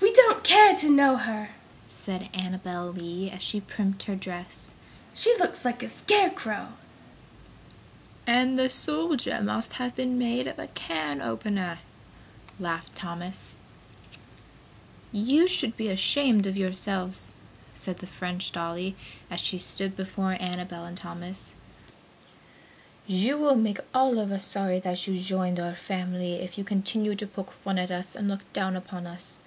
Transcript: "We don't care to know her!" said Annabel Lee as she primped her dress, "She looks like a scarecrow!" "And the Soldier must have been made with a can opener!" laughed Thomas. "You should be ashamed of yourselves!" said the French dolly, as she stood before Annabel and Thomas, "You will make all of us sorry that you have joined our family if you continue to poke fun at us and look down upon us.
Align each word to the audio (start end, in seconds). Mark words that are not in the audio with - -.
"We 0.00 0.12
don't 0.14 0.44
care 0.44 0.76
to 0.88 0.96
know 0.96 1.16
her!" 1.16 1.50
said 1.90 2.28
Annabel 2.32 2.86
Lee 2.90 3.30
as 3.30 3.42
she 3.42 3.60
primped 3.60 4.04
her 4.04 4.14
dress, 4.16 4.74
"She 5.12 5.34
looks 5.38 5.64
like 5.64 5.82
a 5.82 5.88
scarecrow!" 5.88 6.74
"And 8.26 8.58
the 8.58 8.70
Soldier 8.70 9.42
must 9.42 9.74
have 9.74 9.94
been 9.96 10.16
made 10.18 10.46
with 10.46 10.58
a 10.58 10.68
can 10.68 11.20
opener!" 11.20 11.80
laughed 12.58 12.94
Thomas. 12.94 13.60
"You 15.12 15.46
should 15.48 15.76
be 15.76 15.88
ashamed 15.88 16.46
of 16.46 16.56
yourselves!" 16.56 17.34
said 17.74 17.98
the 17.98 18.06
French 18.06 18.52
dolly, 18.52 18.96
as 19.30 19.40
she 19.40 19.58
stood 19.58 19.96
before 19.96 20.36
Annabel 20.40 20.84
and 20.84 20.96
Thomas, 20.96 21.54
"You 23.06 23.36
will 23.36 23.56
make 23.56 23.80
all 23.92 24.18
of 24.18 24.32
us 24.32 24.44
sorry 24.46 24.80
that 24.80 25.06
you 25.06 25.14
have 25.14 25.22
joined 25.24 25.60
our 25.60 25.74
family 25.74 26.34
if 26.34 26.56
you 26.56 26.64
continue 26.64 27.14
to 27.16 27.26
poke 27.26 27.50
fun 27.52 27.78
at 27.78 27.90
us 27.90 28.14
and 28.14 28.28
look 28.28 28.50
down 28.52 28.76
upon 28.76 29.06
us. 29.06 29.38